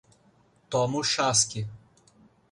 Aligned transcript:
Toma 0.67 0.97
o 0.97 1.03
chasque 1.03 1.61